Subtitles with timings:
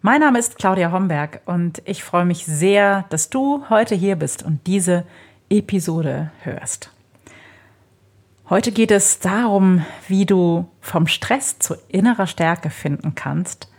[0.00, 4.44] Mein Name ist Claudia Homberg und ich freue mich sehr, dass du heute hier bist
[4.44, 5.04] und diese
[5.50, 6.92] Episode hörst.
[8.48, 13.72] Heute geht es darum, wie du vom Stress zu innerer Stärke finden kannst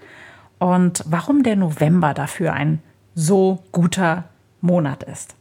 [0.58, 2.84] und warum der November dafür ein
[3.16, 4.26] so guter
[4.60, 5.36] Monat ist.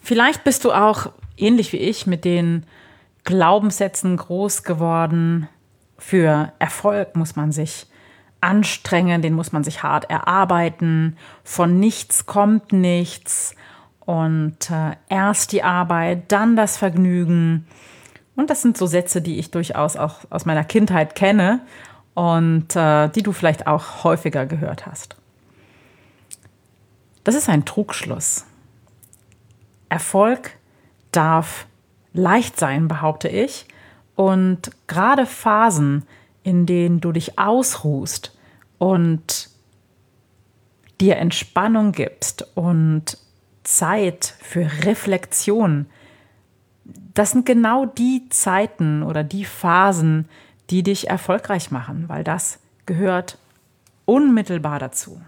[0.00, 2.64] Vielleicht bist du auch ähnlich wie ich mit den
[3.24, 5.50] Glaubenssätzen groß geworden.
[5.98, 7.88] Für Erfolg muss man sich
[8.42, 11.16] anstrengen, den muss man sich hart erarbeiten.
[11.44, 13.54] Von nichts kommt nichts.
[14.00, 17.66] Und äh, erst die Arbeit, dann das Vergnügen.
[18.34, 21.60] Und das sind so Sätze, die ich durchaus auch aus meiner Kindheit kenne
[22.14, 25.16] und äh, die du vielleicht auch häufiger gehört hast.
[27.24, 28.46] Das ist ein Trugschluss.
[29.88, 30.56] Erfolg
[31.12, 31.66] darf
[32.12, 33.66] leicht sein, behaupte ich.
[34.16, 36.04] Und gerade Phasen,
[36.42, 38.36] in denen du dich ausruhst
[38.82, 39.48] und
[41.00, 43.16] dir Entspannung gibst und
[43.62, 45.86] Zeit für Reflexion,
[47.14, 50.28] das sind genau die Zeiten oder die Phasen,
[50.70, 53.38] die dich erfolgreich machen, weil das gehört
[54.04, 55.20] unmittelbar dazu.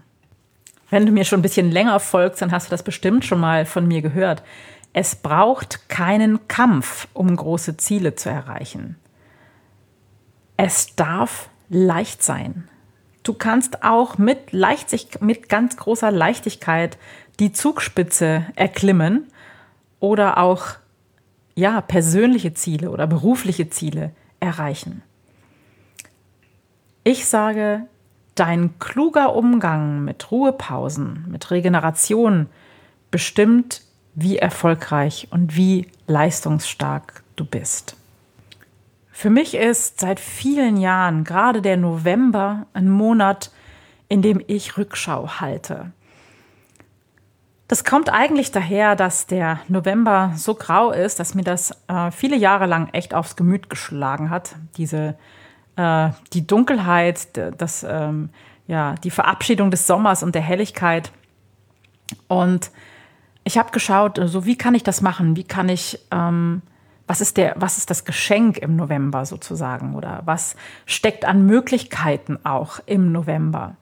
[0.89, 3.65] Wenn du mir schon ein bisschen länger folgst, dann hast du das bestimmt schon mal
[3.65, 4.43] von mir gehört.
[4.91, 8.97] Es braucht keinen Kampf, um große Ziele zu erreichen.
[10.57, 12.67] Es darf leicht sein.
[13.25, 16.97] Du kannst auch mit, Leichtig mit ganz großer Leichtigkeit
[17.39, 19.27] die Zugspitze erklimmen
[19.99, 20.67] oder auch
[21.55, 25.01] ja, persönliche Ziele oder berufliche Ziele erreichen.
[27.03, 27.87] Ich sage,
[28.35, 32.47] Dein kluger Umgang mit Ruhepausen, mit Regeneration
[33.09, 33.81] bestimmt,
[34.13, 37.95] wie erfolgreich und wie leistungsstark du bist.
[39.17, 43.49] Für mich ist seit vielen Jahren gerade der November ein Monat,
[44.09, 45.93] in dem ich Rückschau halte.
[47.69, 52.35] Das kommt eigentlich daher, dass der November so grau ist, dass mir das äh, viele
[52.35, 54.57] Jahre lang echt aufs Gemüt geschlagen hat.
[54.75, 55.15] Diese
[55.77, 58.31] äh, die Dunkelheit, das, ähm,
[58.67, 61.13] ja, die Verabschiedung des Sommers und der Helligkeit.
[62.27, 62.69] Und
[63.45, 65.37] ich habe geschaut, so also wie kann ich das machen?
[65.37, 66.63] Wie kann ich, ähm,
[67.07, 69.95] was ist der, was ist das Geschenk im November sozusagen?
[69.95, 70.55] Oder was
[70.85, 73.75] steckt an Möglichkeiten auch im November?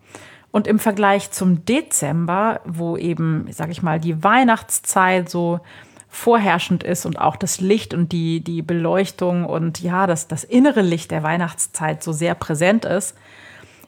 [0.51, 5.61] Und im Vergleich zum Dezember, wo eben, sag ich mal, die Weihnachtszeit so
[6.09, 10.81] vorherrschend ist und auch das Licht und die, die Beleuchtung und ja, das, das innere
[10.83, 13.15] Licht der Weihnachtszeit so sehr präsent ist,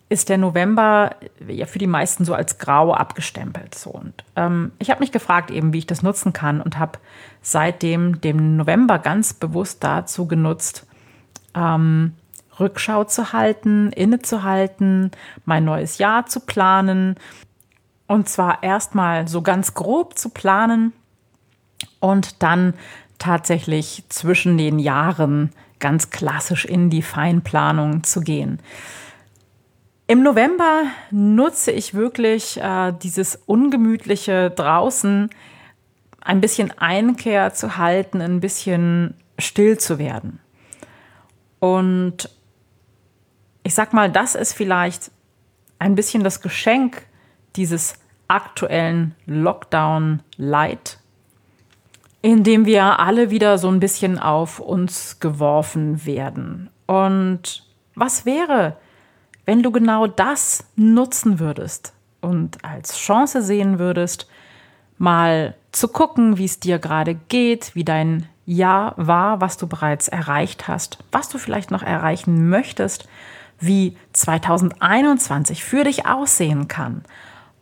[0.08, 1.16] ist der November
[1.48, 3.76] ja für die meisten so als grau abgestempelt.
[3.76, 3.90] So.
[3.90, 7.00] Und ähm, ich habe mich gefragt, eben, wie ich das nutzen kann und habe
[7.42, 10.86] seitdem den November ganz bewusst dazu genutzt,
[11.56, 12.14] ähm,
[12.60, 15.12] Rückschau zu halten, innezuhalten,
[15.44, 17.16] mein neues Jahr zu planen.
[18.08, 20.94] Und zwar erstmal so ganz grob zu planen,
[22.00, 22.74] und dann
[23.18, 28.60] tatsächlich zwischen den Jahren ganz klassisch in die Feinplanung zu gehen.
[30.08, 35.30] Im November nutze ich wirklich äh, dieses ungemütliche draußen
[36.22, 40.40] ein bisschen Einkehr zu halten, ein bisschen still zu werden.
[41.60, 42.30] Und
[43.64, 45.12] ich sag mal, das ist vielleicht
[45.80, 47.06] ein bisschen das Geschenk
[47.56, 47.96] dieses
[48.28, 51.00] aktuellen Lockdown Light
[52.26, 56.72] in dem wir alle wieder so ein bisschen auf uns geworfen werden.
[56.88, 58.78] Und was wäre,
[59.46, 64.28] wenn du genau das nutzen würdest und als Chance sehen würdest,
[64.98, 70.08] mal zu gucken, wie es dir gerade geht, wie dein Jahr war, was du bereits
[70.08, 73.08] erreicht hast, was du vielleicht noch erreichen möchtest,
[73.60, 77.04] wie 2021 für dich aussehen kann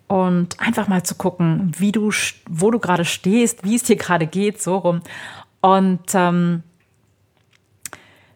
[0.07, 2.11] und einfach mal zu gucken, wie du,
[2.49, 5.01] wo du gerade stehst, wie es dir gerade geht, so rum.
[5.61, 6.63] Und ähm,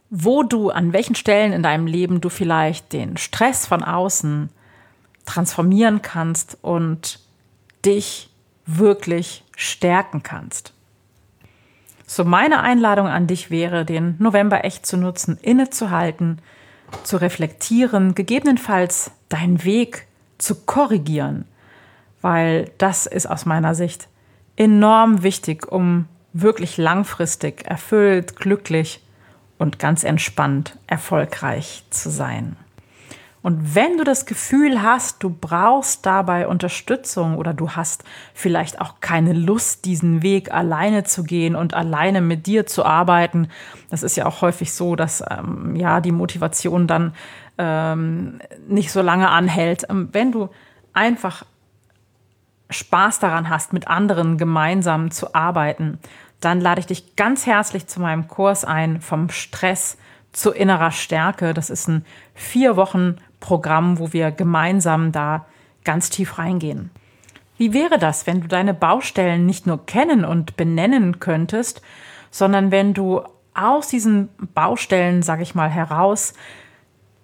[0.09, 4.50] wo du, an welchen Stellen in deinem Leben du vielleicht den Stress von außen
[5.25, 7.19] transformieren kannst und
[7.86, 8.30] dich
[8.65, 10.74] wirklich stärken kannst.
[12.06, 16.39] So meine Einladung an dich wäre, den November echt zu nutzen, innezuhalten,
[17.03, 20.07] zu reflektieren, gegebenenfalls deinen Weg
[20.38, 21.45] zu korrigieren,
[22.21, 24.07] weil das ist aus meiner Sicht
[24.56, 29.01] enorm wichtig, um wirklich langfristig erfüllt, glücklich
[29.57, 32.56] und ganz entspannt erfolgreich zu sein.
[33.48, 38.95] Und wenn du das Gefühl hast, du brauchst dabei Unterstützung oder du hast vielleicht auch
[39.00, 43.48] keine Lust, diesen Weg alleine zu gehen und alleine mit dir zu arbeiten,
[43.89, 47.13] das ist ja auch häufig so, dass ähm, ja die Motivation dann
[47.57, 49.86] ähm, nicht so lange anhält.
[49.89, 50.50] Ähm, wenn du
[50.92, 51.45] einfach
[52.69, 56.00] Spaß daran hast, mit anderen gemeinsam zu arbeiten,
[56.39, 59.98] dann lade ich dich ganz herzlich zu meinem Kurs ein vom Stress
[60.31, 61.54] zu innerer Stärke.
[61.54, 62.06] Das ist ein
[62.36, 65.45] vier Wochen Programm, wo wir gemeinsam da
[65.84, 66.92] ganz tief reingehen.
[67.57, 71.81] Wie wäre das, wenn du deine Baustellen nicht nur kennen und benennen könntest,
[72.30, 73.22] sondern wenn du
[73.56, 76.34] aus diesen Baustellen, sage ich mal, heraus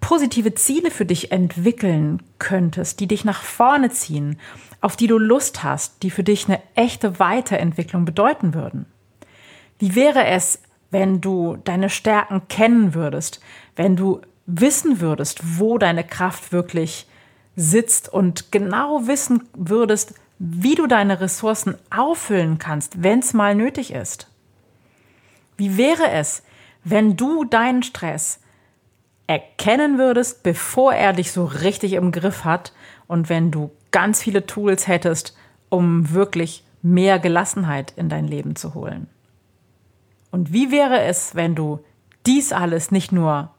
[0.02, 4.40] positive Ziele für dich entwickeln könntest, die dich nach vorne ziehen,
[4.82, 8.86] auf die du Lust hast, die für dich eine echte Weiterentwicklung bedeuten würden?
[9.80, 10.60] Wie wäre es,
[10.92, 13.42] wenn du deine Stärken kennen würdest,
[13.76, 17.08] wenn du wissen würdest, wo deine Kraft wirklich
[17.56, 23.94] sitzt und genau wissen würdest, wie du deine Ressourcen auffüllen kannst, wenn es mal nötig
[23.94, 24.28] ist?
[25.58, 26.44] Wie wäre es,
[26.84, 28.40] wenn du deinen Stress
[29.28, 32.74] erkennen würdest, bevor er dich so richtig im Griff hat
[33.08, 35.36] und wenn du ganz viele Tools hättest,
[35.70, 39.08] um wirklich mehr Gelassenheit in dein Leben zu holen?
[40.34, 41.86] Und wie wäre es, wenn du
[42.26, 43.52] dies alles nicht nur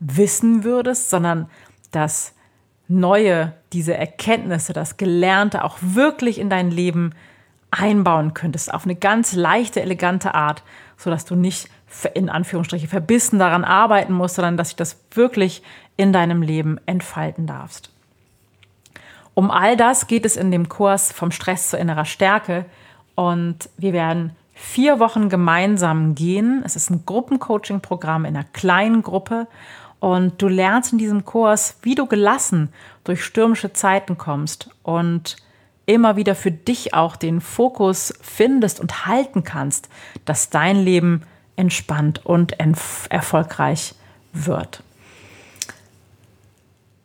[0.00, 1.50] wissen würdest, sondern
[1.90, 2.32] das
[2.88, 7.14] Neue, diese Erkenntnisse, das Gelernte auch wirklich in dein Leben
[7.70, 10.62] einbauen könntest, auf eine ganz leichte, elegante Art,
[10.96, 11.68] sodass du nicht
[12.14, 15.62] in Anführungsstriche verbissen daran arbeiten musst, sondern dass sich das wirklich
[15.98, 17.90] in deinem Leben entfalten darfst.
[19.34, 22.64] Um all das geht es in dem Kurs vom Stress zur innerer Stärke
[23.14, 26.62] und wir werden vier Wochen gemeinsam gehen.
[26.64, 29.46] Es ist ein Gruppencoaching-Programm in einer kleinen Gruppe
[30.00, 32.72] und du lernst in diesem Kurs, wie du gelassen
[33.04, 35.36] durch stürmische Zeiten kommst und
[35.86, 39.88] immer wieder für dich auch den Fokus findest und halten kannst,
[40.24, 41.22] dass dein Leben
[41.56, 42.56] entspannt und
[43.10, 43.94] erfolgreich
[44.32, 44.82] wird.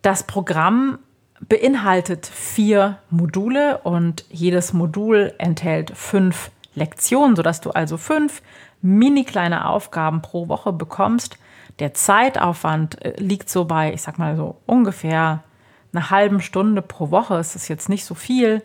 [0.02, 1.00] Das Programm
[1.42, 8.42] beinhaltet vier Module und jedes Modul enthält fünf Lektionen, sodass du also fünf
[8.82, 11.38] mini kleine Aufgaben pro Woche bekommst,
[11.80, 15.44] der Zeitaufwand äh, liegt so bei, ich sag mal so ungefähr
[15.94, 17.36] einer halben Stunde pro Woche.
[17.36, 18.62] Es ist jetzt nicht so viel,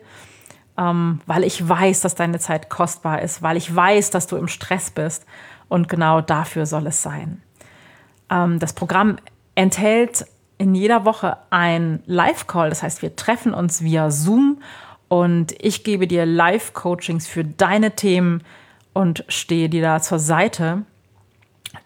[0.77, 4.49] ähm, weil ich weiß, dass deine Zeit kostbar ist, weil ich weiß, dass du im
[4.49, 5.27] Stress bist.
[5.69, 7.43] Und genau dafür soll es sein.
[8.31, 9.17] Ähm, das Programm
[9.55, 10.27] enthält
[10.59, 12.69] in jeder Woche ein Live-Call.
[12.69, 14.59] Das heißt, wir treffen uns via Zoom
[15.13, 18.43] und ich gebe dir Live-Coachings für deine Themen
[18.95, 20.87] und stehe dir da zur Seite.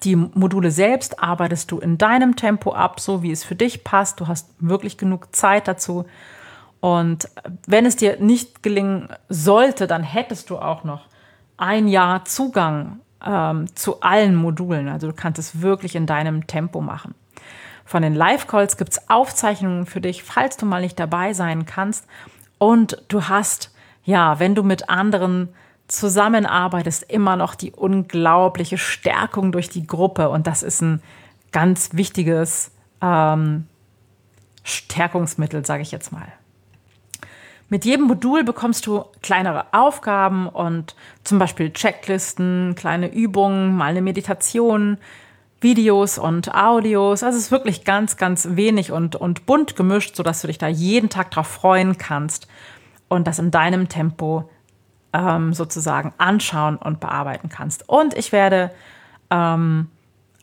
[0.05, 4.21] Die Module selbst arbeitest du in deinem Tempo ab, so wie es für dich passt.
[4.21, 6.05] Du hast wirklich genug Zeit dazu.
[6.79, 7.29] Und
[7.67, 11.09] wenn es dir nicht gelingen sollte, dann hättest du auch noch
[11.57, 14.89] ein Jahr Zugang ähm, zu allen Modulen.
[14.89, 17.17] Also du kannst es wirklich in deinem Tempo machen.
[17.85, 22.07] Von den Live-Calls gibt es Aufzeichnungen für dich, falls du mal nicht dabei sein kannst.
[22.59, 23.73] Und du hast,
[24.05, 25.49] ja, wenn du mit anderen
[25.89, 30.29] zusammenarbeitest, immer noch die unglaubliche Stärkung durch die Gruppe.
[30.31, 31.03] Und das ist ein
[31.53, 33.67] ganz wichtiges ähm,
[34.65, 36.27] Stärkungsmittel, sage ich jetzt mal.
[37.69, 40.95] Mit jedem Modul bekommst du kleinere Aufgaben und
[41.25, 44.99] zum Beispiel Checklisten, kleine Übungen, mal eine Meditation,
[45.67, 47.25] Videos und Audios.
[47.25, 50.69] Also es ist wirklich ganz, ganz wenig und, und bunt gemischt, sodass du dich da
[50.69, 52.47] jeden Tag drauf freuen kannst
[53.09, 54.49] und das in deinem Tempo
[55.13, 57.89] ähm, sozusagen anschauen und bearbeiten kannst.
[57.89, 58.71] Und ich werde
[59.31, 59.89] ähm,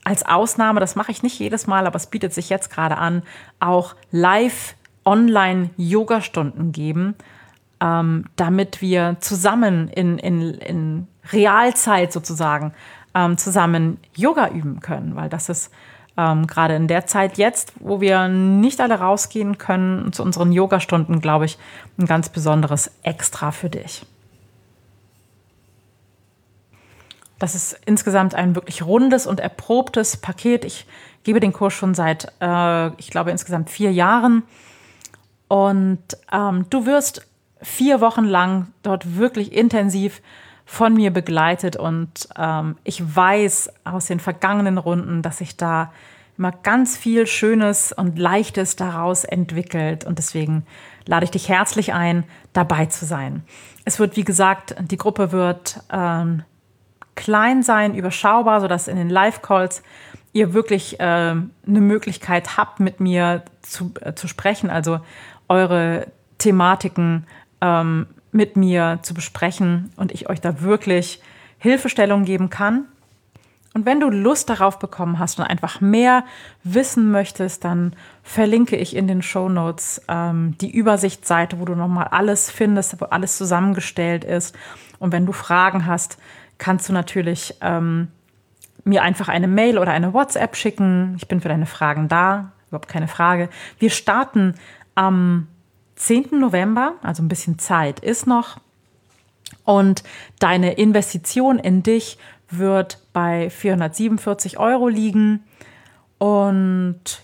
[0.03, 3.23] als Ausnahme, das mache ich nicht jedes Mal, aber es bietet sich jetzt gerade an,
[3.61, 4.75] auch live
[5.05, 7.15] online Yoga-Stunden geben,
[7.79, 12.73] ähm, damit wir zusammen in, in, in Realzeit sozusagen
[13.15, 15.71] ähm, zusammen Yoga üben können, weil das ist
[16.17, 21.21] ähm, gerade in der Zeit jetzt, wo wir nicht alle rausgehen können, zu unseren Yoga-Stunden,
[21.21, 21.57] glaube ich,
[21.97, 24.05] ein ganz besonderes Extra für dich.
[27.39, 30.63] Das ist insgesamt ein wirklich rundes und erprobtes Paket.
[30.63, 30.85] Ich
[31.23, 34.43] gebe den Kurs schon seit, äh, ich glaube, insgesamt vier Jahren.
[35.47, 35.99] Und
[36.31, 37.27] ähm, du wirst
[37.61, 40.21] vier Wochen lang dort wirklich intensiv
[40.65, 41.75] von mir begleitet.
[41.75, 45.91] Und ähm, ich weiß aus den vergangenen Runden, dass sich da
[46.37, 50.03] immer ganz viel Schönes und Leichtes daraus entwickelt.
[50.05, 50.65] Und deswegen
[51.05, 53.43] lade ich dich herzlich ein, dabei zu sein.
[53.85, 56.43] Es wird, wie gesagt, die Gruppe wird ähm,
[57.15, 59.83] klein sein, überschaubar, sodass in den Live-Calls
[60.31, 64.99] ihr wirklich äh, eine Möglichkeit habt, mit mir zu, äh, zu sprechen, also
[65.47, 66.07] eure
[66.39, 67.27] Thematiken
[67.61, 71.21] ähm, mit mir zu besprechen und ich euch da wirklich
[71.59, 72.85] Hilfestellung geben kann.
[73.73, 76.25] Und wenn du Lust darauf bekommen hast und einfach mehr
[76.63, 82.09] wissen möchtest, dann verlinke ich in den Show Notes ähm, die Übersichtsseite, wo du nochmal
[82.11, 84.55] alles findest, wo alles zusammengestellt ist.
[84.99, 86.19] Und wenn du Fragen hast,
[86.59, 88.09] kannst du natürlich ähm,
[88.83, 91.15] mir einfach eine Mail oder eine WhatsApp schicken.
[91.17, 93.49] Ich bin für deine Fragen da, überhaupt keine Frage.
[93.79, 94.53] Wir starten
[94.93, 95.47] am
[96.03, 96.37] 10.
[96.37, 98.57] November, also ein bisschen Zeit ist noch.
[99.63, 100.03] Und
[100.39, 102.17] deine Investition in dich
[102.49, 105.45] wird bei 447 Euro liegen.
[106.17, 107.23] Und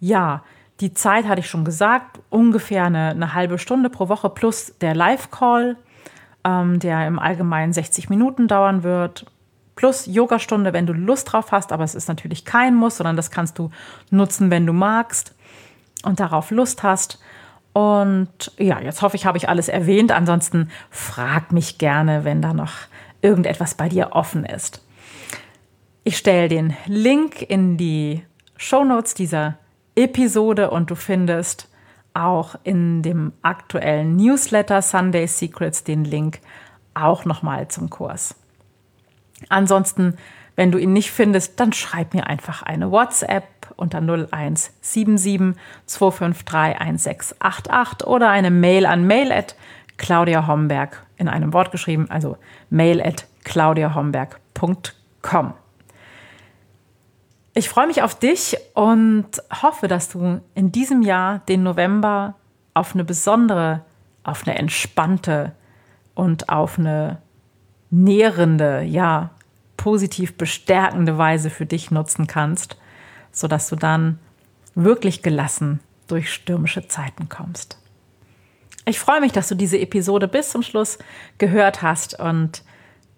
[0.00, 0.42] ja,
[0.80, 4.94] die Zeit hatte ich schon gesagt, ungefähr eine, eine halbe Stunde pro Woche plus der
[4.94, 5.76] Live-Call,
[6.44, 9.26] ähm, der im Allgemeinen 60 Minuten dauern wird.
[9.76, 13.30] Plus Yogastunde, wenn du Lust drauf hast, aber es ist natürlich kein Muss, sondern das
[13.30, 13.70] kannst du
[14.10, 15.34] nutzen, wenn du magst
[16.04, 17.18] und darauf Lust hast.
[17.74, 20.12] Und ja, jetzt hoffe ich, habe ich alles erwähnt.
[20.12, 22.72] Ansonsten frag mich gerne, wenn da noch
[23.20, 24.80] irgendetwas bei dir offen ist.
[26.04, 28.24] Ich stelle den Link in die
[28.56, 29.58] Show Notes dieser
[29.96, 31.68] Episode und du findest
[32.14, 36.40] auch in dem aktuellen Newsletter Sunday Secrets den Link
[36.94, 38.36] auch nochmal zum Kurs.
[39.48, 40.16] Ansonsten,
[40.54, 42.92] wenn du ihn nicht findest, dann schreib mir einfach eine
[43.76, 45.54] Unter 0177
[45.86, 49.56] 253 1688 oder eine Mail an mail at
[49.96, 52.36] Claudia Homberg in einem Wort geschrieben, also
[52.70, 55.54] mail at claudiahomberg.com.
[57.56, 59.28] Ich freue mich auf dich und
[59.62, 62.34] hoffe, dass du in diesem Jahr den November
[62.74, 63.84] auf eine besondere,
[64.24, 65.52] auf eine entspannte
[66.14, 67.22] und auf eine
[67.90, 69.30] nährende, ja,
[69.76, 72.76] positiv bestärkende Weise für dich nutzen kannst,
[73.34, 74.18] sodass du dann
[74.74, 77.78] wirklich gelassen durch stürmische Zeiten kommst.
[78.86, 80.98] Ich freue mich, dass du diese Episode bis zum Schluss
[81.38, 82.62] gehört hast und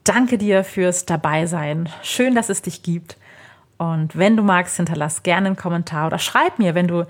[0.04, 1.88] danke dir fürs Dabeisein.
[2.02, 3.16] Schön, dass es dich gibt.
[3.76, 7.06] Und wenn du magst, hinterlass gerne einen Kommentar oder schreib mir, wenn du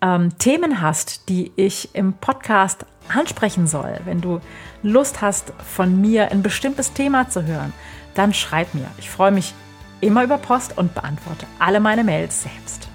[0.00, 3.98] ähm, Themen hast, die ich im Podcast ansprechen soll.
[4.04, 4.40] Wenn du
[4.82, 7.72] Lust hast, von mir ein bestimmtes Thema zu hören,
[8.14, 8.86] dann schreib mir.
[8.98, 9.52] Ich freue mich
[10.00, 12.88] immer über Post und beantworte alle meine Mails selbst.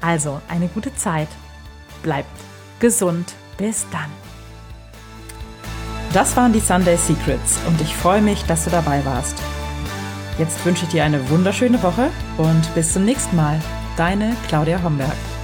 [0.00, 1.28] Also eine gute Zeit.
[2.02, 2.28] Bleibt
[2.80, 3.34] gesund.
[3.56, 4.10] Bis dann.
[6.12, 9.36] Das waren die Sunday Secrets und ich freue mich, dass du dabei warst.
[10.38, 13.60] Jetzt wünsche ich dir eine wunderschöne Woche und bis zum nächsten Mal.
[13.96, 15.37] Deine Claudia Homberg.